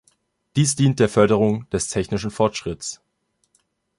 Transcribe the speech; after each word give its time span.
Dies 0.55 0.75
dient 0.75 0.99
der 0.99 1.09
Förderung 1.09 1.69
des 1.69 1.89
technischen 1.89 2.31
Fortschritts. 2.31 3.01